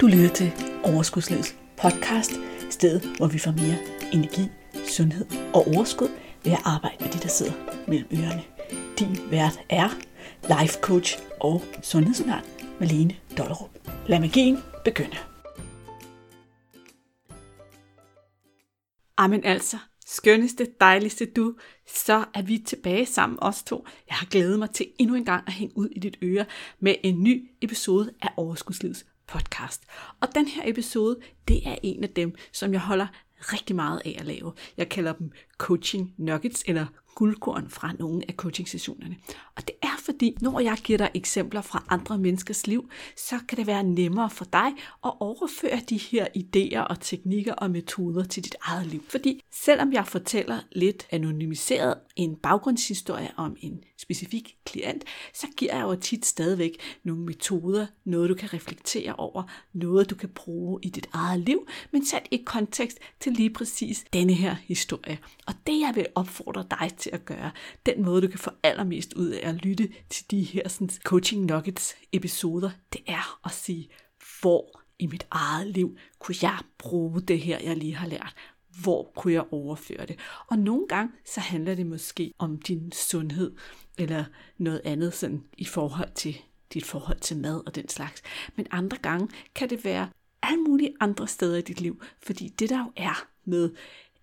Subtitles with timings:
[0.00, 0.52] Du lytter til
[0.84, 2.32] Overskudslivets podcast,
[2.70, 3.78] stedet hvor vi får mere
[4.12, 4.42] energi,
[4.88, 6.08] sundhed og overskud
[6.44, 7.52] ved at arbejde med de, der sidder
[7.88, 8.42] mellem ørerne.
[8.98, 9.88] Din vært er
[10.42, 12.44] life coach og sundhedsundern
[12.80, 13.70] Malene Dollerup.
[14.06, 15.16] Lad magien begynde.
[19.16, 19.76] Amen altså,
[20.06, 21.54] skønneste, dejligste du,
[21.86, 23.86] så er vi tilbage sammen os to.
[24.08, 26.44] Jeg har glædet mig til endnu en gang at hænge ud i dit øre
[26.80, 29.82] med en ny episode af Overskudslivets podcast.
[30.20, 33.06] Og den her episode, det er en af dem, som jeg holder
[33.38, 34.52] rigtig meget af at lave.
[34.76, 36.86] Jeg kalder dem coaching nuggets eller
[37.18, 39.16] guldkorn fra nogle af coaching-sessionerne.
[39.56, 43.58] Og det er fordi, når jeg giver dig eksempler fra andre menneskers liv, så kan
[43.58, 44.66] det være nemmere for dig
[45.04, 49.02] at overføre de her idéer og teknikker og metoder til dit eget liv.
[49.08, 55.82] Fordi selvom jeg fortæller lidt anonymiseret en baggrundshistorie om en specifik klient, så giver jeg
[55.82, 60.88] jo tit stadigvæk nogle metoder, noget du kan reflektere over, noget du kan bruge i
[60.88, 65.18] dit eget liv, men sat i kontekst til lige præcis denne her historie.
[65.46, 67.50] Og det jeg vil opfordre dig til at gøre,
[67.86, 71.44] den måde du kan få allermest ud af at lytte til de her sådan, coaching
[71.44, 73.88] nuggets episoder, det er at sige,
[74.40, 78.34] hvor i mit eget liv kunne jeg bruge det her, jeg lige har lært?
[78.82, 80.18] Hvor kunne jeg overføre det?
[80.46, 83.52] Og nogle gange, så handler det måske om din sundhed,
[83.98, 84.24] eller
[84.58, 86.36] noget andet sådan i forhold til
[86.74, 88.22] dit forhold til mad og den slags.
[88.56, 90.08] Men andre gange kan det være
[90.42, 93.70] alle mulige andre steder i dit liv, fordi det der jo er med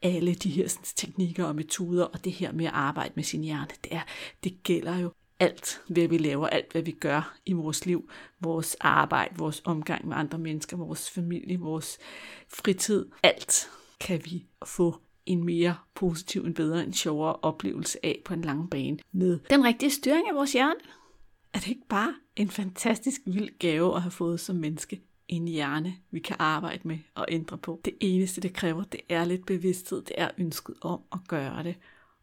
[0.06, 3.68] alle de her teknikker og metoder, og det her med at arbejde med sin hjerne,
[3.84, 4.02] det, er,
[4.44, 8.10] det gælder jo alt, hvad vi laver, alt, hvad vi gør i vores liv,
[8.42, 11.98] vores arbejde, vores omgang med andre mennesker, vores familie, vores
[12.48, 14.96] fritid, alt kan vi få
[15.26, 19.64] en mere positiv, en bedre, en sjovere oplevelse af på en lang bane med den
[19.64, 20.80] rigtige styring af vores hjerne.
[21.54, 25.02] Er det ikke bare en fantastisk vild gave at have fået som menneske?
[25.28, 27.82] En hjerne, vi kan arbejde med og ændre på.
[27.86, 31.76] Det eneste, det kræver, det er lidt bevidsthed, det er ønsket om at gøre det,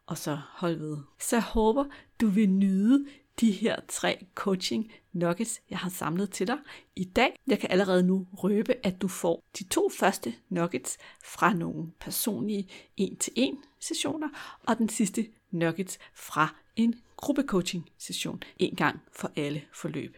[0.05, 0.97] og så hold ved.
[1.19, 1.85] Så jeg håber,
[2.21, 3.05] du vil nyde
[3.39, 6.57] de her tre coaching nuggets, jeg har samlet til dig
[6.95, 7.39] i dag.
[7.47, 12.69] Jeg kan allerede nu røbe, at du får de to første nuggets fra nogle personlige
[12.97, 14.29] en-til-en sessioner,
[14.67, 20.17] og den sidste nuggets fra en gruppecoaching session en gang for alle forløb.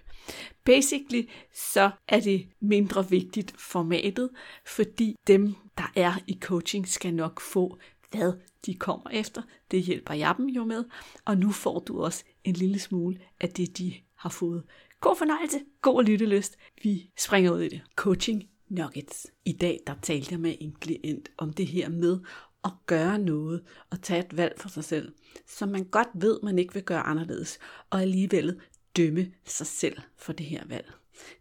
[0.64, 4.30] Basically så er det mindre vigtigt formatet,
[4.66, 7.78] fordi dem, der er i coaching, skal nok få,
[8.12, 8.34] hvad
[8.66, 9.42] de kommer efter.
[9.72, 10.84] Det hjælper jeg dem jo med,
[11.26, 14.64] og nu får du også en lille smule af det, de har fået.
[15.02, 16.58] God fornøjelse, god lyttelyst.
[16.84, 17.82] Vi springer ud i det.
[17.96, 19.28] Coaching Nuggets.
[19.46, 22.20] I dag der talte jeg med en klient om det her med
[22.64, 25.14] at gøre noget og tage et valg for sig selv,
[25.48, 27.60] som man godt ved, man ikke vil gøre anderledes,
[27.90, 28.60] og alligevel
[28.98, 30.92] dømme sig selv for det her valg.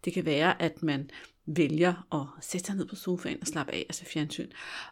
[0.04, 1.10] Det kan være, at man
[1.47, 4.50] vælger at sætte sig ned på sofaen og slappe af og se fjernsyn,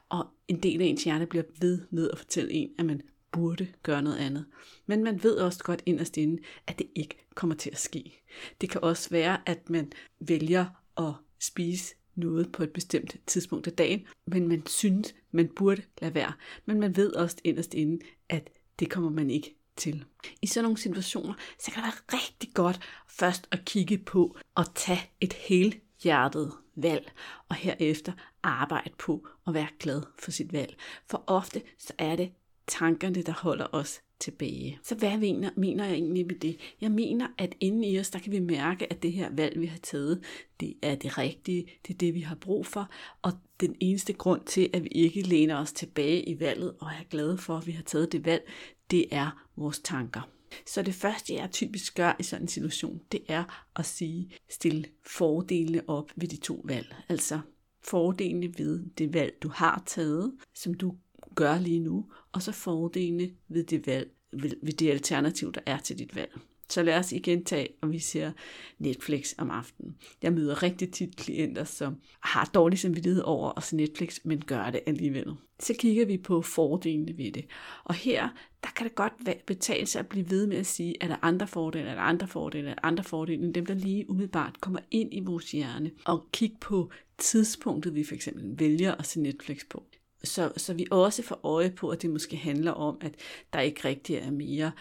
[0.08, 3.02] og en del af ens hjerne bliver ved med at fortælle en, at man
[3.32, 4.46] burde gøre noget andet.
[4.86, 8.22] Men man ved også godt inderst inde, at det ikke kommer til at ske.
[8.60, 10.66] Det kan også være, at man vælger
[10.98, 16.14] at spise noget på et bestemt tidspunkt af dagen, men man synes, man burde lade
[16.14, 16.32] være.
[16.66, 20.04] Men man ved også inderst inde, at det kommer man ikke til.
[20.42, 24.74] I sådan nogle situationer, så kan det være rigtig godt først at kigge på og
[24.74, 27.12] tage et helt hjertet valg,
[27.48, 28.12] og herefter
[28.42, 30.76] arbejde på at være glad for sit valg.
[31.06, 32.32] For ofte så er det
[32.66, 34.78] tankerne, der holder os tilbage.
[34.82, 36.56] Så hvad mener, mener jeg egentlig med det?
[36.80, 39.66] Jeg mener, at inden i os, der kan vi mærke, at det her valg, vi
[39.66, 40.24] har taget,
[40.60, 42.90] det er det rigtige, det er det, vi har brug for,
[43.22, 47.04] og den eneste grund til, at vi ikke læner os tilbage i valget og er
[47.10, 48.48] glade for, at vi har taget det valg,
[48.92, 50.28] det er vores tanker.
[50.66, 54.84] Så det første, jeg typisk gør i sådan en situation, det er at sige, stille
[55.06, 56.94] fordelene op ved de to valg.
[57.08, 57.40] Altså
[57.84, 60.94] fordelene ved det valg, du har taget, som du
[61.34, 65.98] gør lige nu, og så fordelene ved det valg, ved det alternativ, der er til
[65.98, 66.40] dit valg.
[66.72, 68.32] Så lad os igen tage, og vi ser
[68.78, 69.96] Netflix om aftenen.
[70.22, 74.70] Jeg møder rigtig tit klienter, som har dårlig samvittighed over at se Netflix, men gør
[74.70, 75.34] det alligevel.
[75.60, 77.44] Så kigger vi på fordelene ved det.
[77.84, 78.28] Og her,
[78.62, 79.12] der kan det godt
[79.46, 82.02] betale sig at blive ved med at sige, at der er andre fordele, er der
[82.02, 85.50] andre fordele, er der andre fordele, end dem, der lige umiddelbart kommer ind i vores
[85.50, 85.90] hjerne.
[86.04, 89.84] Og kigge på tidspunktet, vi for eksempel vælger at se Netflix på.
[90.24, 93.14] Så, så vi også får øje på, at det måske handler om, at
[93.52, 94.72] der ikke rigtig er mere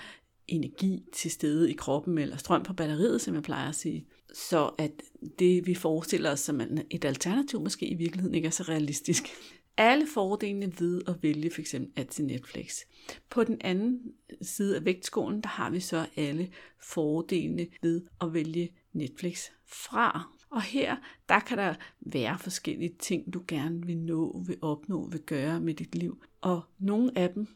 [0.51, 4.05] energi til stede i kroppen, eller strøm på batteriet, som jeg plejer at sige.
[4.33, 4.91] Så at
[5.39, 9.23] det, vi forestiller os som et alternativ, måske i virkeligheden ikke er så realistisk.
[9.77, 12.75] Alle fordelene ved at vælge for eksempel at se Netflix.
[13.29, 14.01] På den anden
[14.41, 16.49] side af vægtskålen, der har vi så alle
[16.79, 20.31] fordelene ved at vælge Netflix fra.
[20.49, 20.95] Og her,
[21.29, 25.73] der kan der være forskellige ting, du gerne vil nå, vil opnå, vil gøre med
[25.73, 26.23] dit liv.
[26.41, 27.47] Og nogle af dem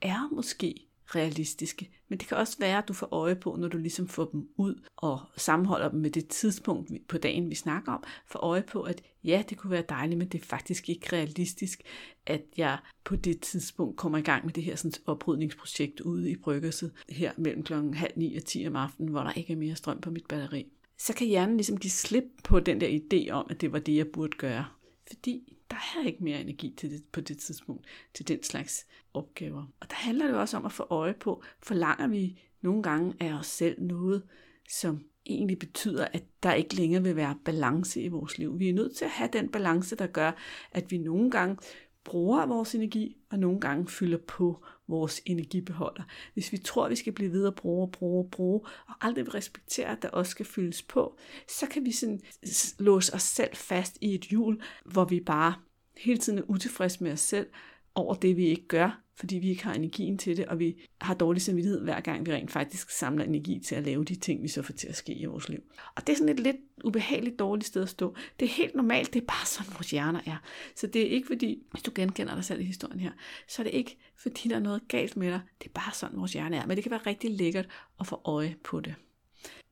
[0.00, 1.90] er måske realistiske.
[2.08, 4.48] Men det kan også være, at du får øje på, når du ligesom får dem
[4.56, 8.82] ud og sammenholder dem med det tidspunkt på dagen, vi snakker om, får øje på,
[8.82, 11.82] at ja, det kunne være dejligt, men det er faktisk ikke realistisk,
[12.26, 16.36] at jeg på det tidspunkt kommer i gang med det her sådan, oprydningsprojekt ude i
[16.36, 19.76] bryggerset her mellem klokken halv ni og 10 om aftenen, hvor der ikke er mere
[19.76, 20.66] strøm på mit batteri.
[20.98, 23.96] Så kan hjernen ligesom give slip på den der idé om, at det var det,
[23.96, 24.64] jeg burde gøre.
[25.06, 29.66] Fordi der er ikke mere energi til det, på det tidspunkt til den slags opgaver.
[29.80, 33.32] Og der handler det også om at få øje på, forlanger vi nogle gange af
[33.32, 34.22] os selv noget,
[34.68, 38.58] som egentlig betyder, at der ikke længere vil være balance i vores liv.
[38.58, 40.32] Vi er nødt til at have den balance, der gør,
[40.72, 41.56] at vi nogle gange
[42.04, 46.02] bruger vores energi, og nogle gange fylder på vores energibeholder.
[46.34, 49.88] Hvis vi tror, vi skal blive ved at bruge, bruge, bruge, og aldrig vil respektere,
[49.88, 51.18] at der også skal fyldes på,
[51.48, 52.20] så kan vi sådan
[52.78, 55.54] låse os selv fast i et hjul, hvor vi bare
[55.96, 57.46] hele tiden er utilfredse med os selv
[57.94, 61.14] over det, vi ikke gør, fordi vi ikke har energien til det, og vi har
[61.14, 64.48] dårlig samvittighed hver gang, vi rent faktisk samler energi til at lave de ting, vi
[64.48, 65.60] så får til at ske i vores liv.
[65.96, 68.14] Og det er sådan et lidt ubehageligt dårligt sted at stå.
[68.40, 70.36] Det er helt normalt, det er bare sådan, vores hjerner er.
[70.76, 73.12] Så det er ikke fordi, hvis du genkender dig selv i historien her,
[73.48, 75.40] så er det ikke fordi, der er noget galt med dig.
[75.62, 76.66] Det er bare sådan, vores hjerne er.
[76.66, 77.68] Men det kan være rigtig lækkert
[78.00, 78.94] at få øje på det.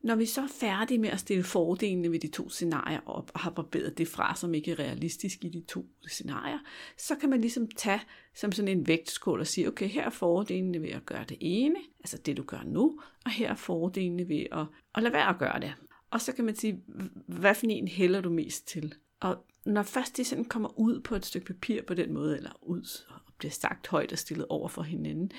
[0.03, 3.41] Når vi så er færdige med at stille fordelene ved de to scenarier op og
[3.41, 6.59] har barberet det fra, som ikke er realistisk i de to scenarier,
[6.99, 8.01] så kan man ligesom tage
[8.35, 11.77] som sådan en vægtskål og sige, okay, her er fordelene ved at gøre det ene,
[11.99, 15.39] altså det du gør nu, og her er fordelene ved at, at lade være at
[15.39, 15.75] gøre det.
[16.11, 16.83] Og så kan man sige,
[17.27, 18.95] hvad for en hælder du mest til?
[19.21, 22.51] Og når først de sådan kommer ud på et stykke papir på den måde, eller
[22.63, 25.31] ud og bliver sagt højt og stillet over for hinanden,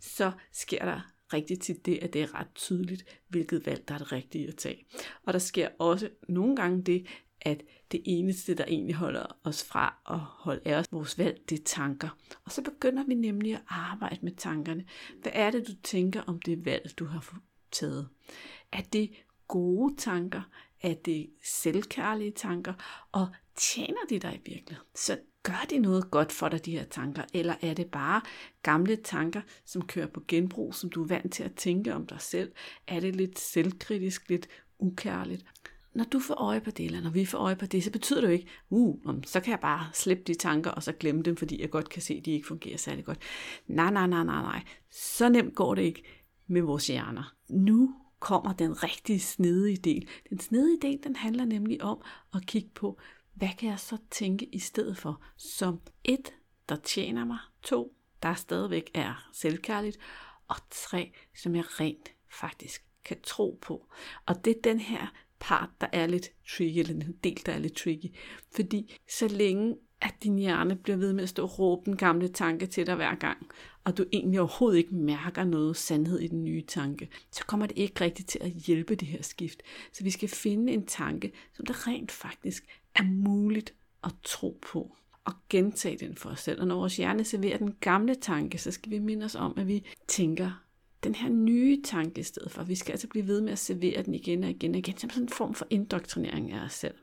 [0.00, 1.00] så sker der
[1.32, 4.56] rigtig tit det, at det er ret tydeligt, hvilket valg, der er det rigtige at
[4.56, 4.86] tage.
[5.22, 7.06] Og der sker også nogle gange det,
[7.40, 11.58] at det eneste, der egentlig holder os fra at holde af os, vores valg, det
[11.58, 12.18] er tanker.
[12.44, 14.84] Og så begynder vi nemlig at arbejde med tankerne.
[15.22, 17.40] Hvad er det, du tænker om det valg, du har
[17.72, 18.08] taget?
[18.72, 19.10] Er det
[19.48, 20.42] gode tanker?
[20.82, 22.74] Er det selvkærlige tanker?
[23.12, 24.88] Og tjener de dig i virkeligheden?
[24.94, 27.22] Så gør de noget godt for dig, de her tanker?
[27.34, 28.20] Eller er det bare
[28.62, 32.20] gamle tanker, som kører på genbrug, som du er vant til at tænke om dig
[32.20, 32.52] selv?
[32.86, 34.48] Er det lidt selvkritisk, lidt
[34.78, 35.44] ukærligt?
[35.94, 38.20] Når du får øje på det, eller når vi får øje på det, så betyder
[38.20, 41.36] det jo ikke, uh, så kan jeg bare slippe de tanker, og så glemme dem,
[41.36, 43.18] fordi jeg godt kan se, at de ikke fungerer særlig godt.
[43.66, 44.62] Nej, nej, nej, nej, nej.
[44.90, 46.02] Så nemt går det ikke
[46.46, 47.34] med vores hjerner.
[47.48, 50.08] Nu kommer den rigtig snedige del.
[50.30, 52.02] Den snedige del, den handler nemlig om
[52.34, 53.00] at kigge på,
[53.38, 55.22] hvad kan jeg så tænke i stedet for?
[55.36, 56.32] Som et,
[56.68, 57.38] der tjener mig.
[57.62, 57.92] To,
[58.22, 59.98] der stadigvæk er selvkærligt.
[60.48, 63.86] Og tre, som jeg rent faktisk kan tro på.
[64.26, 65.06] Og det er den her
[65.40, 68.14] part, der er lidt tricky, eller den del, der er lidt tricky.
[68.54, 72.28] Fordi så længe at din hjerne bliver ved med at stå og råbe den gamle
[72.28, 73.46] tanke til dig hver gang,
[73.84, 77.78] og du egentlig overhovedet ikke mærker noget sandhed i den nye tanke, så kommer det
[77.78, 79.62] ikke rigtigt til at hjælpe det her skift.
[79.92, 82.66] Så vi skal finde en tanke, som der rent faktisk
[82.98, 83.74] er muligt
[84.04, 86.60] at tro på og gentage den for os selv.
[86.60, 89.66] Og når vores hjerne serverer den gamle tanke, så skal vi minde os om, at
[89.66, 90.64] vi tænker
[91.04, 92.62] den her nye tanke i stedet for.
[92.62, 95.10] Vi skal altså blive ved med at servere den igen og igen og igen, som
[95.10, 96.94] sådan en form for indoktrinering af os selv.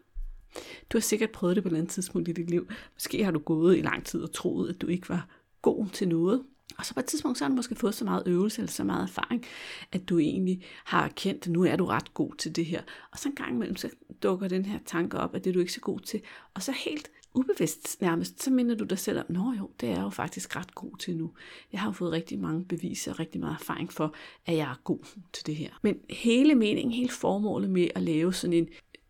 [0.89, 2.67] Du har sikkert prøvet det på et eller andet tidspunkt i dit liv.
[2.93, 5.27] Måske har du gået i lang tid og troet, at du ikke var
[5.61, 6.43] god til noget.
[6.77, 8.83] Og så på et tidspunkt, så har du måske fået så meget øvelse eller så
[8.83, 9.45] meget erfaring,
[9.91, 12.81] at du egentlig har erkendt, at nu er du ret god til det her.
[13.11, 13.89] Og så en gang imellem, så
[14.23, 16.21] dukker den her tanke op, at det er du ikke så god til.
[16.53, 19.93] Og så helt ubevidst nærmest, så minder du dig selv om, nå jo, det er
[19.93, 21.31] jeg jo faktisk ret god til nu.
[21.71, 24.81] Jeg har jo fået rigtig mange beviser og rigtig meget erfaring for, at jeg er
[24.83, 24.99] god
[25.33, 25.69] til det her.
[25.81, 28.67] Men hele meningen, hele formålet med at lave sådan en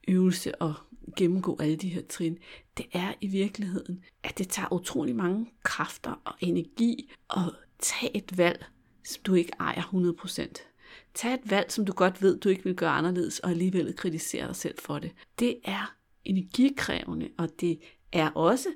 [0.08, 0.72] øvelse at
[1.16, 2.38] gennemgå alle de her trin,
[2.78, 8.38] det er i virkeligheden, at det tager utrolig mange kræfter og energi at tage et
[8.38, 8.66] valg,
[9.04, 10.72] som du ikke ejer 100%.
[11.14, 14.48] Tag et valg, som du godt ved, du ikke vil gøre anderledes, og alligevel kritisere
[14.48, 15.12] dig selv for det.
[15.40, 15.96] Det er
[16.26, 17.80] energikrævende, og det
[18.12, 18.70] er også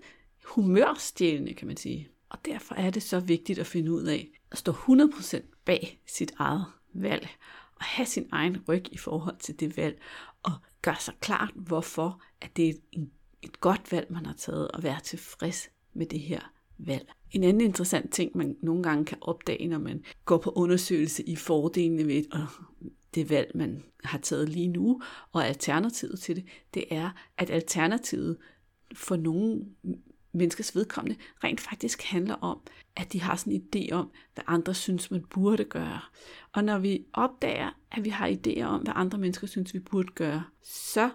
[0.45, 2.09] humørstjælende, kan man sige.
[2.29, 6.31] Og derfor er det så vigtigt at finde ud af at stå 100% bag sit
[6.37, 7.29] eget valg,
[7.75, 10.01] og have sin egen ryg i forhold til det valg,
[10.43, 13.09] og gør sig klart, hvorfor at det er et,
[13.41, 17.11] et godt valg, man har taget, og være tilfreds med det her valg.
[17.31, 21.35] En anden interessant ting, man nogle gange kan opdage, når man går på undersøgelse i
[21.35, 22.41] fordelene ved øh,
[23.15, 28.37] det valg, man har taget lige nu, og alternativet til det, det er, at alternativet
[28.95, 29.65] for nogle
[30.31, 32.59] menneskers vedkommende rent faktisk handler om,
[32.95, 36.01] at de har sådan en idé om, hvad andre synes, man burde gøre.
[36.53, 40.11] Og når vi opdager, at vi har idéer om, hvad andre mennesker synes, vi burde
[40.15, 41.09] gøre, så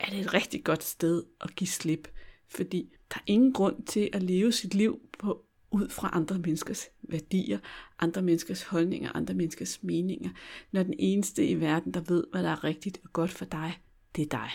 [0.00, 2.08] er det et rigtig godt sted at give slip,
[2.48, 6.88] fordi der er ingen grund til at leve sit liv på ud fra andre menneskers
[7.02, 7.58] værdier,
[7.98, 10.30] andre menneskers holdninger, andre menneskers meninger,
[10.72, 13.80] når den eneste i verden, der ved, hvad der er rigtigt og godt for dig,
[14.16, 14.50] det er dig.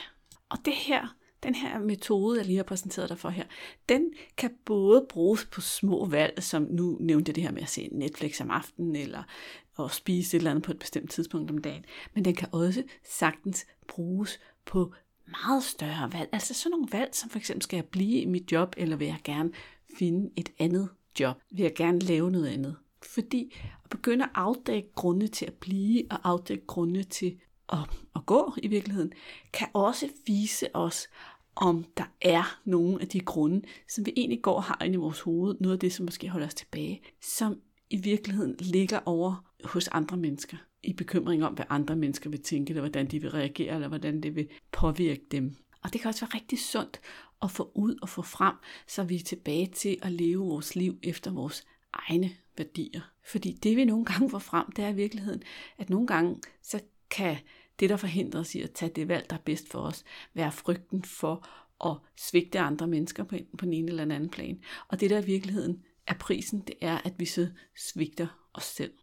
[0.49, 3.43] Og det her, den her metode, jeg lige har præsenteret dig for her,
[3.89, 7.69] den kan både bruges på små valg, som nu nævnte jeg det her med at
[7.69, 9.23] se Netflix om aftenen, eller
[9.79, 12.83] at spise et eller andet på et bestemt tidspunkt om dagen, men den kan også
[13.03, 14.93] sagtens bruges på
[15.27, 16.29] meget større valg.
[16.31, 19.07] Altså sådan nogle valg, som for eksempel, skal jeg blive i mit job, eller vil
[19.07, 19.51] jeg gerne
[19.97, 20.89] finde et andet
[21.19, 21.41] job?
[21.51, 22.75] Vil jeg gerne lave noget andet?
[23.03, 27.79] Fordi at begynde at afdække grunde til at blive, og afdække grunde til at,
[28.15, 29.11] at gå i virkeligheden,
[29.53, 31.07] kan også vise os,
[31.55, 34.97] om der er nogle af de grunde, som vi egentlig går og har inde i
[34.97, 39.45] vores hoved, noget af det, som måske holder os tilbage, som i virkeligheden ligger over
[39.63, 43.31] hos andre mennesker i bekymring om, hvad andre mennesker vil tænke, eller hvordan de vil
[43.31, 45.55] reagere, eller hvordan det vil påvirke dem.
[45.83, 46.99] Og det kan også være rigtig sundt
[47.41, 48.55] at få ud og få frem,
[48.87, 53.01] så vi er tilbage til at leve vores liv efter vores egne værdier.
[53.25, 55.43] Fordi det vi nogle gange får frem, det er i virkeligheden,
[55.77, 56.79] at nogle gange så
[57.09, 57.37] kan
[57.79, 60.51] det, der forhindrer os i at tage det valg, der er bedst for os, være
[60.51, 61.47] frygten for
[61.85, 64.61] at svigte andre mennesker på på på ene eller den anden plan.
[64.87, 68.93] Og det, der i virkeligheden er prisen, det er, at vi så svigter os selv.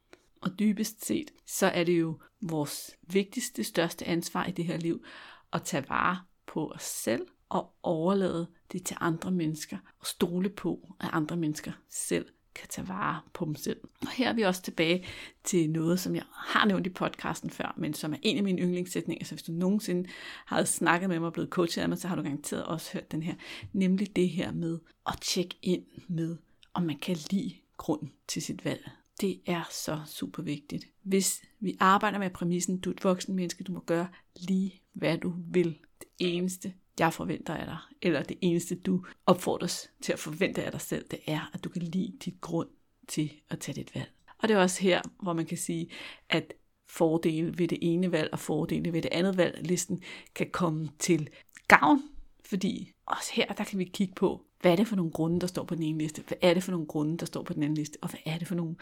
[0.41, 5.05] Og dybest set, så er det jo vores vigtigste, største ansvar i det her liv,
[5.53, 10.95] at tage vare på os selv og overlade det til andre mennesker og stole på,
[11.01, 13.81] at andre mennesker selv kan tage vare på dem selv.
[14.01, 15.05] Og her er vi også tilbage
[15.45, 18.63] til noget, som jeg har nævnt i podcasten før, men som er en af mine
[18.63, 19.25] yndlingssætninger.
[19.25, 20.09] Så hvis du nogensinde
[20.45, 23.13] har snakket med mig og blevet coachet af mig, så har du garanteret også hørt
[23.13, 23.35] den her.
[23.73, 26.37] Nemlig det her med at tjekke ind med,
[26.75, 28.91] om man kan lide grund til sit valg.
[29.21, 30.85] Det er så super vigtigt.
[31.03, 35.19] Hvis vi arbejder med præmissen, du er et voksen menneske, du må gøre lige hvad
[35.19, 35.79] du vil.
[35.99, 40.73] Det eneste, jeg forventer af dig, eller det eneste, du opfordres til at forvente af
[40.73, 42.69] dig selv, det er, at du kan lide dit grund
[43.09, 44.11] til at tage dit valg.
[44.39, 45.91] Og det er også her, hvor man kan sige,
[46.29, 46.53] at
[46.89, 50.03] fordele ved det ene valg og fordele ved det andet valg, listen
[50.35, 51.31] kan komme til
[51.69, 52.03] gavn,
[52.45, 55.47] fordi også her, der kan vi kigge på, hvad er det for nogle grunde, der
[55.47, 56.23] står på den ene liste?
[56.29, 57.99] Hvad er det for nogle grunde, der står på den anden liste?
[58.03, 58.77] Og hvad er det for nogle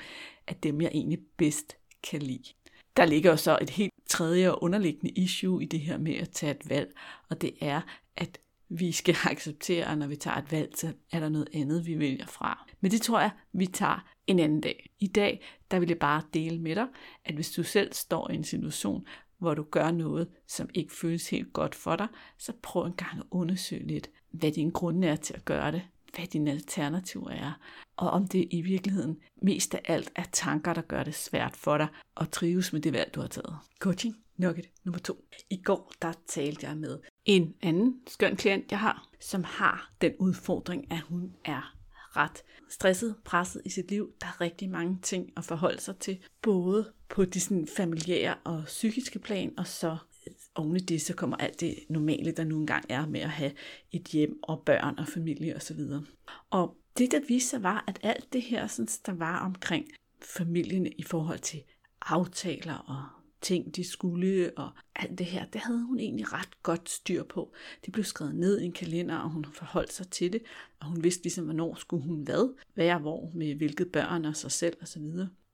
[0.47, 1.77] af dem, jeg egentlig bedst
[2.11, 2.53] kan lide?
[2.97, 6.31] Der ligger jo så et helt tredje og underliggende issue i det her med at
[6.31, 6.95] tage et valg,
[7.31, 7.81] og det er,
[8.17, 8.39] at
[8.69, 12.27] vi skal acceptere, når vi tager et valg, så er der noget andet, vi vælger
[12.27, 12.67] fra.
[12.81, 14.91] Men det tror jeg, vi tager en anden dag.
[15.01, 16.87] I dag, der vil jeg bare dele med dig,
[17.25, 19.07] at hvis du selv står i en situation,
[19.39, 23.19] hvor du gør noget, som ikke føles helt godt for dig, så prøv en gang
[23.19, 25.83] at undersøge lidt, hvad din grund er til at gøre det,
[26.17, 27.53] hvad dine alternativer er,
[27.97, 31.79] og om det i virkeligheden mest af alt er tanker, der gør det svært for
[31.79, 33.57] dig at trives med det valg, du har taget.
[33.79, 35.25] Coaching nugget nummer to.
[35.51, 40.13] I går, der talte jeg med en anden skøn klient, jeg har, som har den
[40.19, 41.77] udfordring, at hun er
[42.17, 44.13] ret stresset, presset i sit liv.
[44.21, 48.63] Der er rigtig mange ting at forholde sig til, både på de sådan familiære og
[48.67, 49.97] psykiske plan, og så
[50.27, 53.31] øh, oven i det, så kommer alt det normale, der nu engang er med at
[53.31, 53.53] have
[53.93, 55.81] et hjem og børn og familie osv.
[55.81, 56.03] Og,
[56.51, 59.87] og det, der viste sig, var, at alt det her, sådan, der var omkring
[60.23, 61.63] familien i forhold til
[62.01, 66.91] aftaler og ting, de skulle, og alt det her, det havde hun egentlig ret godt
[66.91, 67.53] styr på.
[67.85, 70.43] Det blev skrevet ned i en kalender, og hun forholdt sig til det,
[70.81, 74.53] og hun vidste ligesom, hvornår skulle hun hvad, være hvor, med hvilket børn og sig
[74.53, 75.03] selv osv.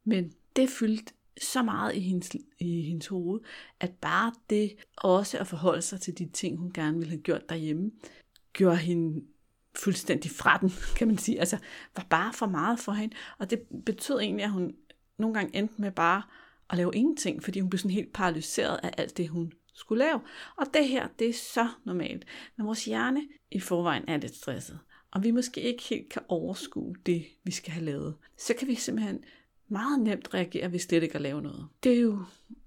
[0.05, 3.41] Men det fyldte så meget i hendes, i hendes hoved,
[3.81, 7.49] at bare det også at forholde sig til de ting, hun gerne ville have gjort
[7.49, 7.91] derhjemme,
[8.53, 9.25] gjorde hende
[9.77, 11.39] fuldstændig fra den, kan man sige.
[11.39, 11.59] Altså,
[11.97, 13.15] var bare for meget for hende.
[13.39, 14.75] Og det betød egentlig, at hun
[15.19, 16.23] nogle gange endte med bare
[16.71, 20.21] at lave ingenting, fordi hun blev sådan helt paralyseret af alt det, hun skulle lave.
[20.57, 22.25] Og det her, det er så normalt.
[22.59, 24.79] Når vores hjerne i forvejen er lidt stresset,
[25.11, 28.75] og vi måske ikke helt kan overskue det, vi skal have lavet, så kan vi
[28.75, 29.25] simpelthen
[29.69, 31.69] meget nemt reagere ved slet ikke at lave noget.
[31.83, 32.19] Det er jo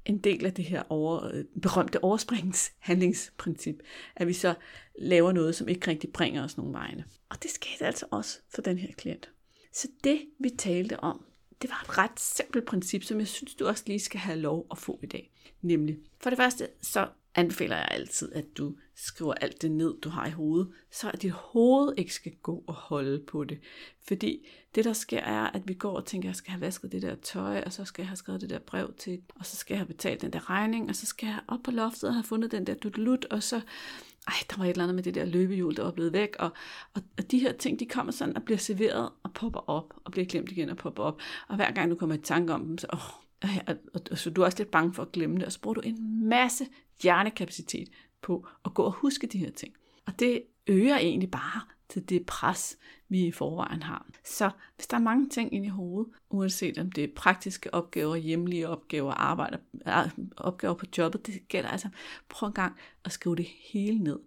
[0.05, 3.75] en del af det her over, øh, berømte overspringshandlingsprincip,
[4.15, 4.53] at vi så
[4.99, 7.05] laver noget, som ikke rigtig bringer os nogen vegne.
[7.29, 9.29] Og det skete altså også for den her klient.
[9.73, 11.25] Så det, vi talte om,
[11.61, 14.67] det var et ret simpelt princip, som jeg synes, du også lige skal have lov
[14.71, 15.31] at få i dag.
[15.61, 20.09] Nemlig, for det første, så anbefaler jeg altid, at du skriver alt det ned, du
[20.09, 23.59] har i hovedet, så at dit hoved ikke skal gå og holde på det.
[24.07, 26.91] Fordi det, der sker, er, at vi går og tænker, at jeg skal have vasket
[26.91, 29.55] det der tøj, og så skal jeg have skrevet det der brev til, og så
[29.57, 32.15] skal jeg have betalt den der regning, og så skal jeg op på loftet og
[32.15, 33.61] have fundet den der dudlut, og så
[34.27, 36.49] ej, der var et eller andet med det der løbehjul, der var blevet væk, og,
[36.93, 40.11] og, og de her ting, de kommer sådan og bliver serveret og popper op, og
[40.11, 42.77] bliver glemt igen og popper op, og hver gang du kommer i tanke om dem,
[42.77, 45.35] så, åh, øh, og, og, og, så du er også lidt bange for at glemme
[45.35, 46.65] det, og så bruger du en masse
[47.03, 47.89] hjernekapacitet
[48.21, 49.73] på at gå og huske de her ting.
[50.05, 51.61] Og det øger egentlig bare
[51.91, 52.77] til det pres,
[53.09, 54.07] vi i forvejen har.
[54.23, 58.15] Så hvis der er mange ting inde i hovedet, uanset om det er praktiske opgaver,
[58.15, 61.89] hjemlige opgaver, arbejde, øh, opgaver på jobbet, det gælder altså,
[62.29, 64.19] prøv en gang at skrive det hele ned.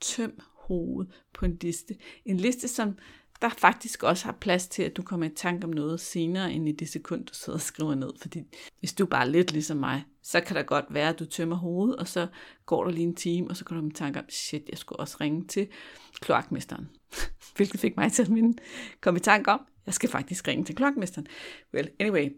[0.00, 1.96] Tøm hovedet på en liste.
[2.24, 2.98] En liste, som
[3.42, 6.68] der faktisk også har plads til, at du kommer i tanke om noget senere end
[6.68, 8.10] i det sekund, du sidder og skriver ned.
[8.20, 8.42] Fordi
[8.78, 11.56] hvis du bare er lidt ligesom mig, så kan det godt være, at du tømmer
[11.56, 12.26] hovedet, og så
[12.66, 15.00] går der lige en time, og så kommer du med tanke om, shit, jeg skulle
[15.00, 15.68] også ringe til
[16.20, 16.88] kloakmesteren.
[17.56, 18.58] Hvilket fik mig til at minde,
[19.00, 21.26] komme i tanke om, jeg skal faktisk ringe til kloakmesteren.
[21.74, 22.28] Well, anyway.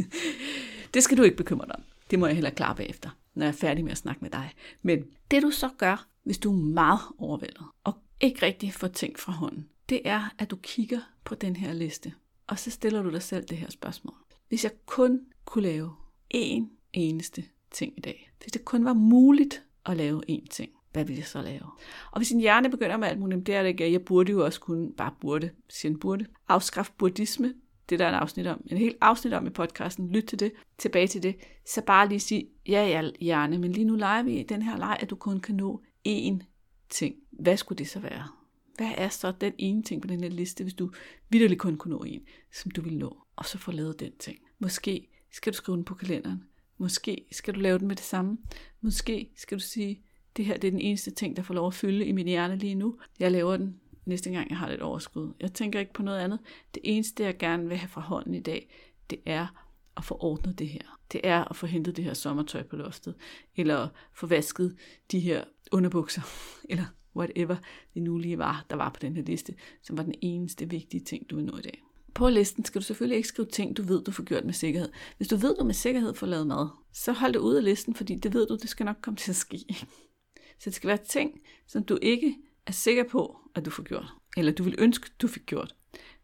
[0.94, 1.82] det skal du ikke bekymre dig om.
[2.10, 4.50] Det må jeg heller klare bagefter, når jeg er færdig med at snakke med dig.
[4.82, 9.18] Men det du så gør, hvis du er meget overvældet, og ikke rigtig får ting
[9.18, 12.12] fra hånden, det er, at du kigger på den her liste,
[12.46, 14.14] og så stiller du dig selv det her spørgsmål.
[14.48, 15.92] Hvis jeg kun kunne lave
[16.34, 21.04] én eneste ting i dag, hvis det kun var muligt at lave én ting, hvad
[21.04, 21.66] vil jeg så lave?
[22.10, 24.44] Og hvis din hjerne begynder med alt muligt, det er det ikke, jeg burde jo
[24.44, 27.54] også kunne, bare burde, siger burde, afskaffe buddhisme,
[27.88, 30.52] det der er en afsnit om, en helt afsnit om i podcasten, lyt til det,
[30.78, 34.40] tilbage til det, så bare lige sige, ja ja hjerne, men lige nu leger vi
[34.40, 36.38] i den her leg, at du kun kan nå én
[36.90, 37.14] ting.
[37.30, 38.39] Hvad skulle det så være?
[38.80, 40.90] Hvad er så den ene ting på den her liste, hvis du
[41.28, 42.22] vidderligt kun kunne nå en,
[42.52, 43.16] som du vil nå?
[43.36, 44.38] Og så få lavet den ting.
[44.58, 46.44] Måske skal du skrive den på kalenderen.
[46.78, 48.38] Måske skal du lave den med det samme.
[48.80, 50.02] Måske skal du sige,
[50.36, 52.56] det her det er den eneste ting, der får lov at fylde i min hjerne
[52.56, 52.98] lige nu.
[53.18, 55.32] Jeg laver den næste gang, jeg har lidt overskud.
[55.40, 56.38] Jeg tænker ikke på noget andet.
[56.74, 58.70] Det eneste, jeg gerne vil have fra hånden i dag,
[59.10, 59.46] det er
[59.96, 60.98] at få ordnet det her.
[61.12, 63.14] Det er at få hentet det her sommertøj på loftet.
[63.56, 64.76] Eller få vasket
[65.10, 66.22] de her underbukser.
[66.70, 66.84] Eller
[67.16, 67.56] whatever
[67.94, 71.04] det nu lige var, der var på den her liste, som var den eneste vigtige
[71.04, 71.82] ting, du vil nå i dag.
[72.14, 74.88] På listen skal du selvfølgelig ikke skrive ting, du ved, du får gjort med sikkerhed.
[75.16, 77.94] Hvis du ved, du med sikkerhed får lavet mad, så hold det ud af listen,
[77.94, 79.58] fordi det ved du, det skal nok komme til at ske.
[80.58, 82.36] Så det skal være ting, som du ikke
[82.66, 85.74] er sikker på, at du får gjort, eller du vil ønske, du fik gjort.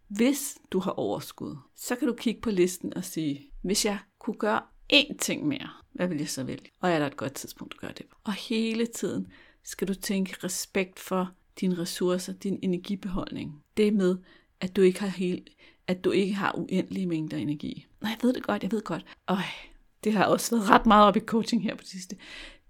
[0.08, 4.36] Hvis du har overskud, så kan du kigge på listen og sige, hvis jeg kunne
[4.36, 6.70] gøre én ting mere, hvad vil jeg så vælge?
[6.80, 8.06] Og er der et godt tidspunkt at gøre det?
[8.24, 9.32] Og hele tiden
[9.66, 13.62] skal du tænke respekt for dine ressourcer, din energibeholdning.
[13.76, 14.16] Det med,
[14.60, 15.48] at du ikke har helt,
[15.86, 17.86] at du ikke har uendelige mængder energi.
[18.00, 19.04] Nej, jeg ved det godt, jeg ved godt.
[19.28, 19.36] Øj,
[20.04, 22.16] det har også været ret meget op i coaching her på det sidste.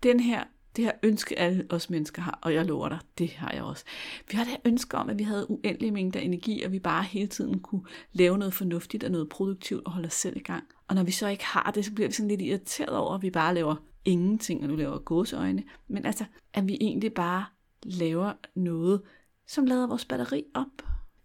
[0.03, 0.45] Den her,
[0.77, 3.85] det her ønske, alle os mennesker har, og jeg lover dig, det har jeg også.
[4.31, 7.05] Vi har det her ønske om, at vi havde uendelige mængder energi, og vi bare
[7.05, 10.65] hele tiden kunne lave noget fornuftigt og noget produktivt og holde os selv i gang.
[10.89, 13.23] Og når vi så ikke har det, så bliver vi sådan lidt irriteret over, at
[13.23, 17.45] vi bare laver ingenting, og nu laver gåseøjne, men altså, at vi egentlig bare
[17.83, 19.03] laver noget,
[19.47, 20.83] som lader vores batteri op,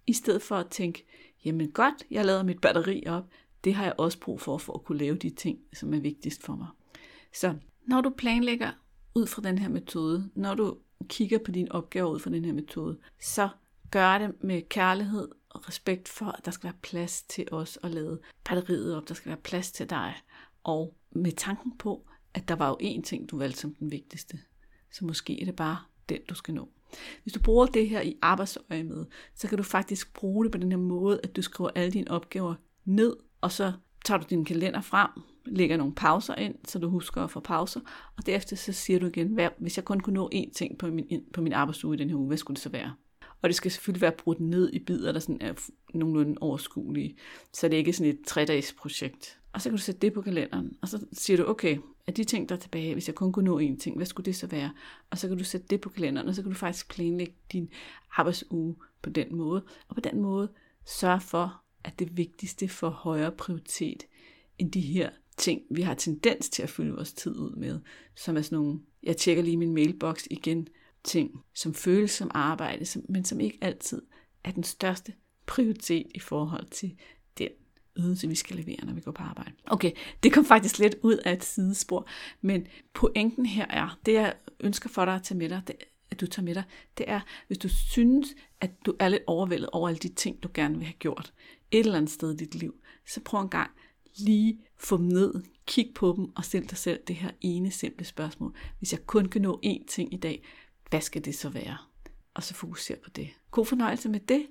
[0.08, 1.06] i stedet for at tænke,
[1.46, 3.24] jamen godt, jeg lader mit batteri op,
[3.64, 6.44] det har jeg også brug for, for at kunne lave de ting, som er vigtigst
[6.44, 6.68] for mig.
[7.34, 7.56] Så
[7.88, 8.72] når du planlægger
[9.16, 12.54] ud fra den her metode, når du kigger på dine opgaver ud fra den her
[12.54, 13.50] metode, så
[13.92, 17.92] gør det med kærlighed og respekt for, at der skal være plads til os at
[17.92, 20.16] lade batteriet op, der skal være plads til dig,
[20.64, 24.40] og med tanken på, at der var jo én ting, du valgte som den vigtigste.
[24.92, 25.78] Så måske er det bare
[26.10, 26.70] den, du skal nå.
[27.24, 30.58] Hvis du bruger det her i arbejdsøje med, så kan du faktisk bruge det på
[30.58, 33.74] den her måde, at du skriver alle dine opgaver ned, og så
[34.06, 35.10] tager du din kalender frem,
[35.46, 37.80] lægger nogle pauser ind, så du husker at få pauser,
[38.18, 40.88] og derefter så siger du igen, hvad, hvis jeg kun kunne nå én ting på
[40.88, 42.94] min, på min arbejdsuge i den her uge, hvad skulle det så være?
[43.42, 45.54] Og det skal selvfølgelig være brudt ned i bidder, der sådan er
[45.94, 47.18] nogenlunde overskuelige,
[47.54, 49.41] så det er ikke sådan et tre-dages projekt.
[49.54, 52.24] Og så kan du sætte det på kalenderen, og så siger du, okay, af de
[52.24, 54.48] ting, der er tilbage, hvis jeg kun kunne nå én ting, hvad skulle det så
[54.48, 54.74] være?
[55.10, 57.70] Og så kan du sætte det på kalenderen, og så kan du faktisk planlægge din
[58.12, 59.64] arbejdsuge på den måde.
[59.88, 60.52] Og på den måde
[60.86, 64.04] sørge for, at det vigtigste får højere prioritet
[64.58, 67.80] end de her ting, vi har tendens til at fylde vores tid ud med,
[68.16, 70.68] som er sådan nogle, jeg tjekker lige min mailbox igen,
[71.04, 74.02] ting, som føles som arbejde, som, men som ikke altid
[74.44, 75.14] er den største
[75.46, 76.96] prioritet i forhold til
[77.38, 77.50] den
[77.98, 79.52] ydelse, vi skal levere, når vi går på arbejde.
[79.66, 79.92] Okay,
[80.24, 82.08] det kom faktisk lidt ud af et sidespor,
[82.42, 85.76] men pointen her er, det jeg ønsker for dig at tage med dig, det,
[86.12, 86.64] at du tager med dig,
[86.98, 90.50] det er, hvis du synes, at du er lidt overvældet over alle de ting, du
[90.54, 91.34] gerne vil have gjort,
[91.72, 92.76] et eller andet sted i dit liv,
[93.08, 93.72] så prøv en gang
[94.18, 95.34] lige få dem ned,
[95.66, 98.56] kig på dem og stil dig selv det her ene simple spørgsmål.
[98.80, 100.44] Hvis jeg kun kan nå én ting i dag,
[100.90, 101.78] hvad skal det så være?
[102.34, 103.30] Og så fokuser på det.
[103.52, 104.48] God fornøjelse med det.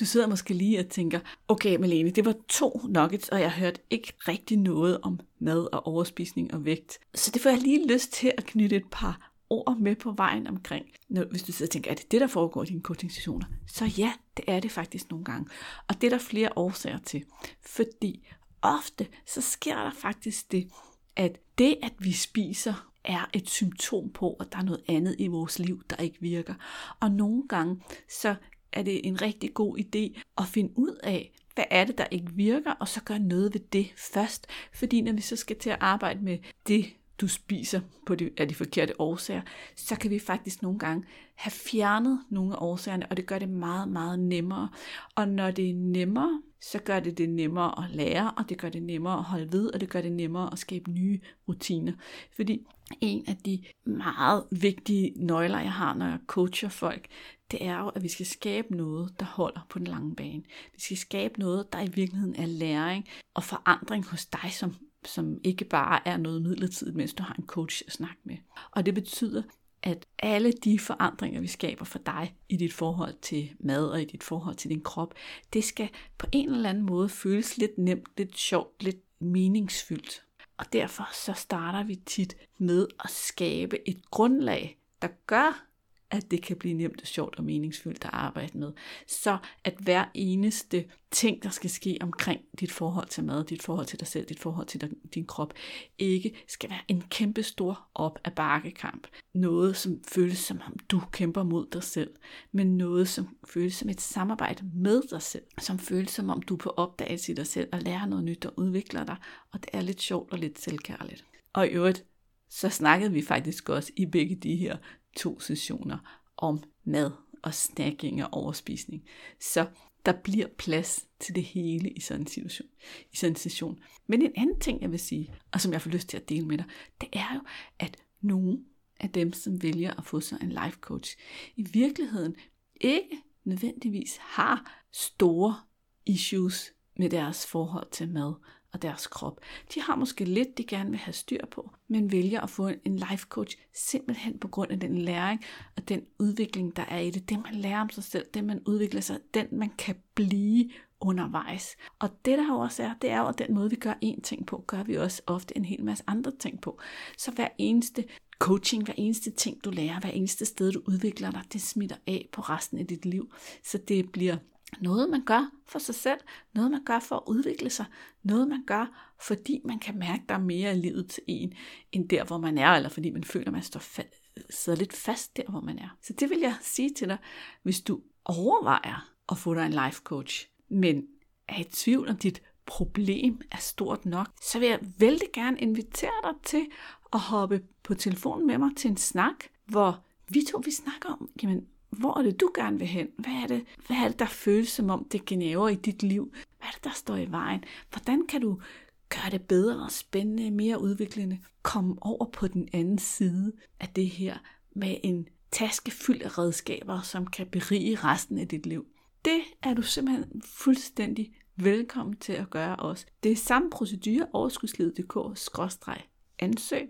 [0.00, 3.80] Du sidder måske lige og tænker, okay Malene, det var to nuggets, og jeg hørte
[3.90, 6.98] ikke rigtig noget om mad og overspisning og vægt.
[7.14, 10.46] Så det får jeg lige lyst til at knytte et par ord med på vejen
[10.46, 10.86] omkring.
[11.08, 13.44] Når, hvis du sidder og tænker, er det det, der foregår i dine coaching -sessioner?
[13.66, 15.48] Så ja, det er det faktisk nogle gange.
[15.88, 17.24] Og det er der flere årsager til.
[17.60, 18.26] Fordi
[18.62, 20.68] ofte, så sker der faktisk det,
[21.16, 25.26] at det, at vi spiser, er et symptom på, at der er noget andet i
[25.26, 26.54] vores liv, der ikke virker.
[27.00, 27.82] Og nogle gange,
[28.20, 28.34] så
[28.72, 32.32] er det en rigtig god idé at finde ud af, hvad er det, der ikke
[32.32, 34.46] virker, og så gøre noget ved det først.
[34.74, 36.86] Fordi når vi så skal til at arbejde med det,
[37.20, 39.42] du spiser på de, af de forkerte årsager,
[39.76, 43.48] så kan vi faktisk nogle gange have fjernet nogle af årsagerne, og det gør det
[43.48, 44.68] meget, meget nemmere.
[45.14, 48.68] Og når det er nemmere, så gør det det nemmere at lære, og det gør
[48.68, 51.92] det nemmere at holde ved, og det gør det nemmere at skabe nye rutiner.
[52.36, 52.66] Fordi
[53.00, 57.06] en af de meget vigtige nøgler, jeg har, når jeg coacher folk,
[57.50, 60.42] det er jo, at vi skal skabe noget, der holder på den lange bane.
[60.72, 64.74] Vi skal skabe noget, der i virkeligheden er læring og forandring hos dig som
[65.06, 68.36] som ikke bare er noget midlertidigt, mens du har en coach at snakke med.
[68.70, 69.42] Og det betyder,
[69.82, 74.04] at alle de forandringer, vi skaber for dig i dit forhold til mad og i
[74.04, 75.14] dit forhold til din krop,
[75.52, 75.88] det skal
[76.18, 80.22] på en eller anden måde føles lidt nemt, lidt sjovt, lidt meningsfyldt.
[80.56, 85.66] Og derfor så starter vi tit med at skabe et grundlag, der gør,
[86.10, 88.72] at det kan blive nemt og sjovt og meningsfyldt at arbejde med.
[89.06, 93.86] Så at hver eneste ting, der skal ske omkring dit forhold til mad, dit forhold
[93.86, 95.54] til dig selv, dit forhold til din krop,
[95.98, 99.06] ikke skal være en kæmpe stor op af bakkekamp.
[99.34, 102.10] Noget, som føles som om du kæmper mod dig selv,
[102.52, 106.54] men noget, som føles som et samarbejde med dig selv, som føles som om du
[106.54, 109.16] er på opdagelse i dig selv og lærer noget nyt og udvikler dig,
[109.52, 111.24] og det er lidt sjovt og lidt selvkærligt.
[111.52, 112.04] Og i øvrigt,
[112.48, 114.76] så snakkede vi faktisk også i begge de her
[115.16, 117.10] to sessioner om mad
[117.42, 119.04] og snacking og overspisning.
[119.40, 119.66] Så
[120.06, 122.68] der bliver plads til det hele i sådan en situation.
[123.12, 123.78] I sådan en session.
[124.06, 126.46] Men en anden ting, jeg vil sige, og som jeg får lyst til at dele
[126.46, 126.66] med dig,
[127.00, 127.40] det er jo,
[127.78, 128.58] at nogle
[129.00, 131.16] af dem, som vælger at få sig en life coach,
[131.56, 132.36] i virkeligheden
[132.80, 135.60] ikke nødvendigvis har store
[136.06, 138.34] issues med deres forhold til mad
[138.76, 139.40] og deres krop.
[139.74, 142.96] De har måske lidt, de gerne vil have styr på, men vælger at få en
[142.96, 145.44] life coach simpelthen på grund af den læring
[145.76, 147.28] og den udvikling, der er i det.
[147.28, 151.76] Det, man lærer om sig selv, det, man udvikler sig, den, man kan blive undervejs.
[151.98, 154.46] Og det, der også er, det er jo, at den måde, vi gør én ting
[154.46, 156.80] på, gør vi også ofte en hel masse andre ting på.
[157.18, 158.04] Så hver eneste
[158.38, 162.28] coaching, hver eneste ting, du lærer, hver eneste sted, du udvikler dig, det smitter af
[162.32, 163.32] på resten af dit liv.
[163.64, 164.36] Så det bliver
[164.80, 166.20] noget, man gør for sig selv,
[166.54, 167.86] noget, man gør for at udvikle sig,
[168.22, 171.52] noget, man gør, fordi man kan mærke, der er mere i livet til en,
[171.92, 175.36] end der, hvor man er, eller fordi man føler, man står fa- sidder lidt fast
[175.36, 175.96] der, hvor man er.
[176.02, 177.18] Så det vil jeg sige til dig,
[177.62, 181.06] hvis du overvejer at få dig en life coach, men
[181.48, 186.22] er i tvivl om dit problem er stort nok, så vil jeg vældig gerne invitere
[186.22, 186.66] dig til
[187.12, 191.30] at hoppe på telefonen med mig til en snak, hvor vi to vi snakker om,
[191.42, 193.08] jamen, hvor er det, du gerne vil hen?
[193.18, 196.32] Hvad er det, hvad er det der føles som om, det gnaver i dit liv?
[196.58, 197.64] Hvad er det, der står i vejen?
[197.90, 198.60] Hvordan kan du
[199.08, 201.38] gøre det bedre, spændende, mere udviklende?
[201.62, 204.38] Komme over på den anden side af det her
[204.74, 208.86] med en taske fyldt af redskaber, som kan berige resten af dit liv.
[209.24, 213.06] Det er du simpelthen fuldstændig velkommen til at gøre også.
[213.22, 216.88] Det er samme procedure overskudslivet.dk-ansøg.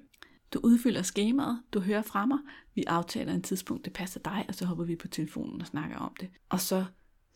[0.54, 2.38] Du udfylder skemaet, du hører fra mig,
[2.74, 5.96] vi aftaler en tidspunkt, det passer dig, og så hopper vi på telefonen og snakker
[5.96, 6.28] om det.
[6.48, 6.84] Og så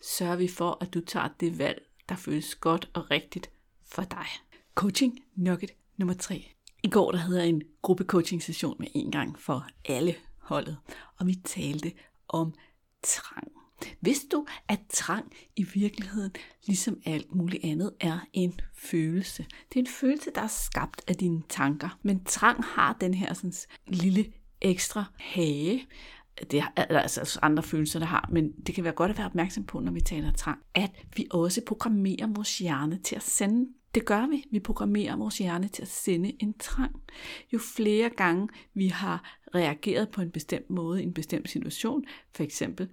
[0.02, 3.50] sørger vi for, at du tager det valg, der føles godt og rigtigt
[3.84, 4.26] for dig.
[4.74, 6.52] Coaching nugget nummer 3.
[6.82, 10.78] I går der havde jeg en gruppe coaching session med en gang for alle holdet,
[11.18, 11.92] og vi talte
[12.28, 12.54] om
[13.02, 13.59] trang.
[14.00, 16.32] Vidste du, at trang i virkeligheden,
[16.66, 19.46] ligesom alt muligt andet, er en følelse?
[19.68, 21.98] Det er en følelse, der er skabt af dine tanker.
[22.02, 23.52] Men trang har den her sådan,
[23.86, 25.86] lille ekstra hage,
[26.50, 29.26] det er altså, altså andre følelser, der har, men det kan være godt at være
[29.26, 33.68] opmærksom på, når vi taler trang, at vi også programmerer vores hjerne til at sende
[33.94, 34.44] det gør vi.
[34.50, 37.02] Vi programmerer vores hjerne til at sende en trang.
[37.52, 42.42] Jo flere gange vi har reageret på en bestemt måde i en bestemt situation, for
[42.42, 42.88] eksempel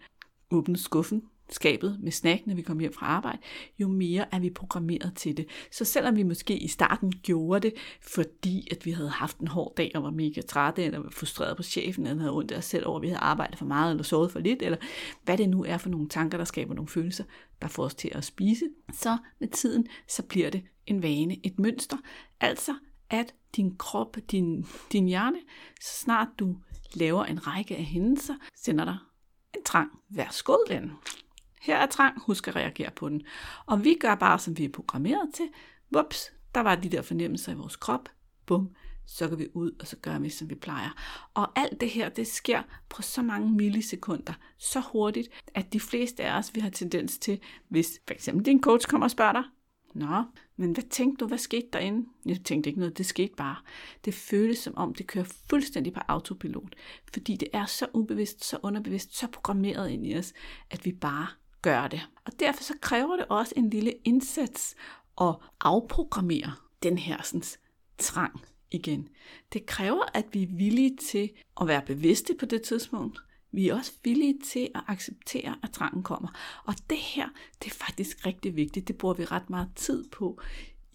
[0.51, 3.37] åbne skuffen, skabet med snack, når vi kommer hjem fra arbejde,
[3.79, 5.45] jo mere er vi programmeret til det.
[5.71, 9.73] Så selvom vi måske i starten gjorde det, fordi at vi havde haft en hård
[9.77, 12.65] dag og var mega trætte, eller var frustreret på chefen, eller havde ondt af os
[12.65, 14.77] selv over, at vi havde arbejdet for meget, eller sovet for lidt, eller
[15.23, 17.23] hvad det nu er for nogle tanker, der skaber nogle følelser,
[17.61, 21.59] der får os til at spise, så med tiden, så bliver det en vane, et
[21.59, 21.97] mønster.
[22.41, 22.75] Altså,
[23.09, 25.37] at din krop, din, din hjerne,
[25.81, 26.57] så snart du
[26.93, 28.97] laver en række af hændelser, sender dig
[29.55, 29.91] en trang.
[30.09, 30.91] Værsgo den.
[31.61, 33.21] Her er trang, husk at reagere på den.
[33.65, 35.49] Og vi gør bare, som vi er programmeret til.
[35.93, 38.09] Whoops, der var de der fornemmelser i vores krop.
[38.45, 40.89] Bum, så går vi ud, og så gør vi, som vi plejer.
[41.33, 46.23] Og alt det her, det sker på så mange millisekunder, så hurtigt, at de fleste
[46.23, 49.43] af os, vi har tendens til, hvis for eksempel din coach kommer og spørger dig,
[49.97, 50.23] Nå,
[50.57, 52.07] men hvad tænkte du, hvad skete derinde?
[52.25, 53.55] Jeg tænkte ikke noget, det skete bare.
[54.05, 56.75] Det føles som om, det kører fuldstændig på autopilot,
[57.13, 60.33] fordi det er så ubevidst, så underbevidst, så programmeret ind i os,
[60.69, 61.27] at vi bare
[61.61, 62.01] gør det.
[62.25, 64.75] Og derfor så kræver det også en lille indsats
[65.21, 67.43] at afprogrammere den her sådan,
[67.97, 69.07] trang igen.
[69.53, 71.29] Det kræver, at vi er villige til
[71.61, 73.19] at være bevidste på det tidspunkt.
[73.51, 76.29] Vi er også villige til at acceptere, at trangen kommer.
[76.65, 77.27] Og det her,
[77.63, 78.87] det er faktisk rigtig vigtigt.
[78.87, 80.41] Det bruger vi ret meget tid på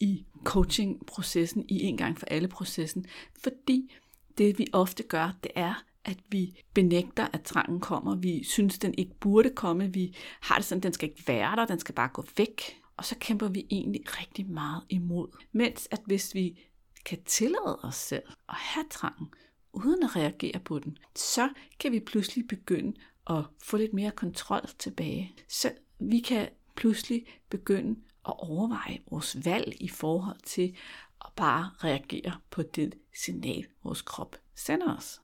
[0.01, 3.07] i coaching-processen, i en gang for alle processen.
[3.43, 3.93] Fordi
[4.39, 8.17] det vi ofte gør, det er, at vi benægter, at trangen kommer.
[8.17, 9.93] Vi synes, den ikke burde komme.
[9.93, 12.81] Vi har det sådan, den skal ikke være der, den skal bare gå væk.
[12.97, 15.29] Og så kæmper vi egentlig rigtig meget imod.
[15.53, 16.61] Mens at hvis vi
[17.05, 19.27] kan tillade os selv at have trangen,
[19.73, 22.97] uden at reagere på den, så kan vi pludselig begynde
[23.31, 25.35] at få lidt mere kontrol tilbage.
[25.49, 30.77] Så vi kan pludselig begynde at overveje vores valg i forhold til
[31.25, 35.21] at bare reagere på det signal, vores krop sender os.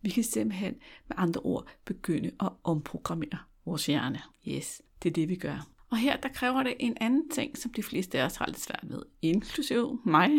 [0.00, 0.74] Vi kan simpelthen
[1.08, 4.22] med andre ord begynde at omprogrammere vores hjerne.
[4.48, 5.75] Yes, det er det, vi gør.
[5.90, 8.60] Og her der kræver det en anden ting, som de fleste af os har lidt
[8.60, 10.30] svært ved, inklusive mig,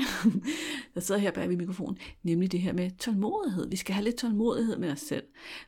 [0.94, 3.70] der sidder her bag ved mikrofonen, nemlig det her med tålmodighed.
[3.70, 5.24] Vi skal have lidt tålmodighed med os selv.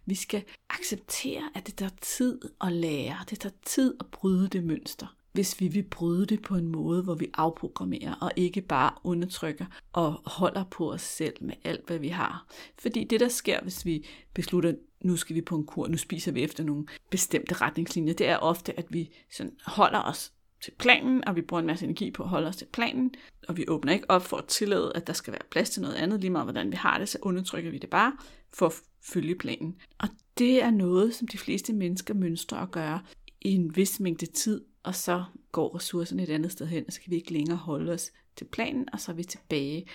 [0.05, 3.17] Vi skal acceptere, at det tager tid at lære.
[3.29, 7.03] Det tager tid at bryde det mønster hvis vi vil bryde det på en måde,
[7.03, 11.99] hvor vi afprogrammerer og ikke bare undertrykker og holder på os selv med alt, hvad
[11.99, 12.45] vi har.
[12.77, 16.31] Fordi det, der sker, hvis vi beslutter, nu skal vi på en kur, nu spiser
[16.31, 21.27] vi efter nogle bestemte retningslinjer, det er ofte, at vi sådan holder os til planen,
[21.27, 23.13] og vi bruger en masse energi på at holde os til planen,
[23.47, 25.95] og vi åbner ikke op for at tillade, at der skal være plads til noget
[25.95, 28.13] andet, lige meget hvordan vi har det, så undertrykker vi det bare
[28.53, 29.75] for at følge planen.
[29.97, 30.07] Og
[30.37, 33.01] det er noget, som de fleste mennesker mønstrer at gøre
[33.41, 37.01] i en vis mængde tid, og så går ressourcerne et andet sted hen, og så
[37.01, 39.85] kan vi ikke længere holde os til planen, og så er vi tilbage,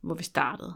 [0.00, 0.74] hvor vi startede.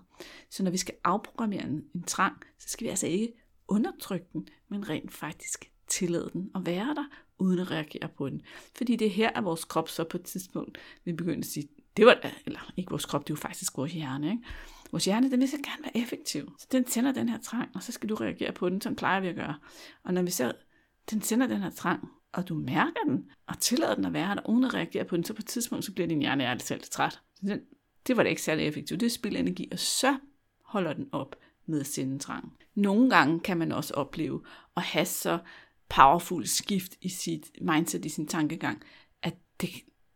[0.50, 3.32] Så når vi skal afprogrammere en, en trang, så skal vi altså ikke
[3.68, 7.04] undertrykke den, men rent faktisk tillade den at være der,
[7.38, 8.42] uden at reagere på den.
[8.76, 11.68] Fordi det er her, at vores krop så på et tidspunkt vil begynde at sige,
[11.96, 14.42] det var da, eller ikke vores krop, det er jo faktisk vores hjerne, ikke?
[14.92, 16.52] Vores hjerne, den vil så gerne være effektiv.
[16.58, 19.20] Så den tænder den her trang, og så skal du reagere på den, sådan plejer
[19.20, 19.58] vi at gøre.
[20.04, 20.52] Og når vi så,
[21.10, 24.48] den sender den her trang, og du mærker den, og tillader den at være der,
[24.48, 26.82] uden at reagere på den, så på et tidspunkt, så bliver din hjerne ærligt selv
[26.90, 27.20] træt.
[28.06, 29.00] Det var da ikke særlig effektivt.
[29.00, 30.16] Det spilder energi, og så
[30.64, 32.52] holder den op med at sende trang.
[32.78, 34.42] Nogle gange kan man også opleve
[34.76, 35.38] at have så
[35.88, 38.82] powerful skift i sit mindset, i sin tankegang,
[39.22, 39.70] at det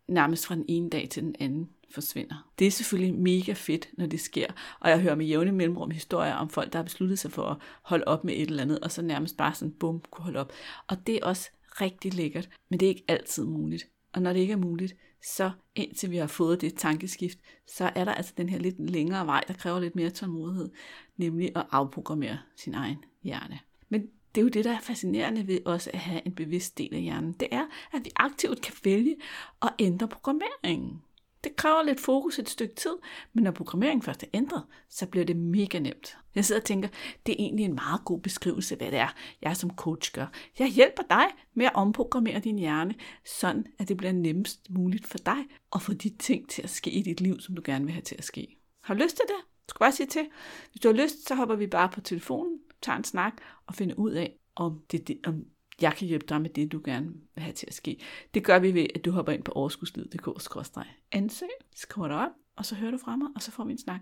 [0.09, 2.53] nærmest fra den ene dag til den anden forsvinder.
[2.59, 4.47] Det er selvfølgelig mega fedt, når det sker,
[4.81, 7.57] og jeg hører med jævne mellemrum historier om folk, der har besluttet sig for at
[7.83, 10.53] holde op med et eller andet, og så nærmest bare sådan bum kunne holde op.
[10.89, 13.85] Og det er også rigtig lækkert, men det er ikke altid muligt.
[14.13, 18.05] Og når det ikke er muligt, så indtil vi har fået det tankeskift, så er
[18.05, 20.71] der altså den her lidt længere vej, der kræver lidt mere tålmodighed,
[21.17, 23.59] nemlig at afprogrammere sin egen hjerne.
[23.89, 24.01] Men
[24.35, 27.01] det er jo det, der er fascinerende ved også at have en bevidst del af
[27.01, 27.33] hjernen.
[27.33, 29.17] Det er, at vi aktivt kan vælge
[29.63, 31.03] at ændre programmeringen.
[31.45, 32.97] Det kræver lidt fokus et stykke tid,
[33.33, 36.17] men når programmeringen først er ændret, så bliver det mega nemt.
[36.35, 36.89] Jeg sidder og tænker,
[37.27, 40.27] det er egentlig en meget god beskrivelse, hvad det er, jeg som coach gør.
[40.59, 42.95] Jeg hjælper dig med at omprogrammere din hjerne,
[43.41, 45.39] sådan at det bliver nemmest muligt for dig
[45.75, 48.03] at få de ting til at ske i dit liv, som du gerne vil have
[48.03, 48.57] til at ske.
[48.83, 49.45] Har du lyst til det?
[49.69, 50.27] Du skal bare sige til.
[50.71, 53.33] Hvis du har lyst, så hopper vi bare på telefonen, tager en snak
[53.67, 55.45] og finder ud af, om, det, om
[55.83, 58.01] jeg kan hjælpe dig med det, du gerne vil have til at ske.
[58.35, 62.75] Det gør vi ved, at du hopper ind på overskudslivet.dk-ansøg, skriver dig op, og så
[62.75, 64.01] hører du fra mig, og så får vi en snak.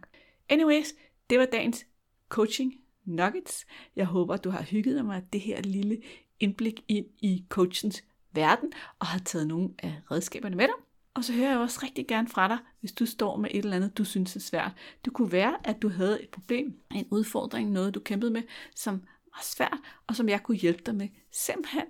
[0.49, 0.95] Anyways,
[1.31, 1.87] det var dagens
[2.29, 3.67] coaching nuggets.
[3.97, 6.03] Jeg håber, du har hygget dig med det her lille
[6.41, 10.75] indblik ind i coachens verden, og har taget nogle af redskaberne med dig.
[11.15, 13.77] Og så hører jeg også rigtig gerne fra dig, hvis du står med et eller
[13.77, 14.73] andet, du synes er svært.
[15.05, 18.43] Det kunne være, at du havde et problem, en udfordring, noget du kæmpede med,
[18.75, 19.03] som
[19.37, 21.85] var svært, og som jeg kunne hjælpe dig med simpelthen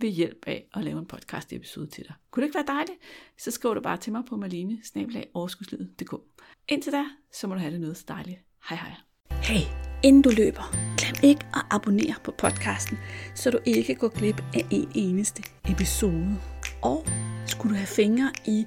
[0.00, 2.14] ved hjælp af at lave en podcast episode til dig.
[2.30, 2.98] Kunne det ikke være dejligt?
[3.38, 4.78] Så skriv du bare til mig på marlene
[6.68, 8.38] Indtil da, så må du have det noget så dejligt.
[8.68, 8.94] Hej hej.
[9.42, 9.60] Hey,
[10.04, 12.98] inden du løber, glem ikke at abonnere på podcasten,
[13.34, 16.40] så du ikke går glip af en eneste episode.
[16.82, 17.06] Og
[17.46, 18.66] skulle du have fingre i